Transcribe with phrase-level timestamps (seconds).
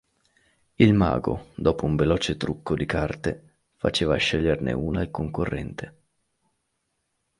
[0.77, 5.99] Il mago, dopo un veloce trucco di carte, faceva sceglierne una al concorrente.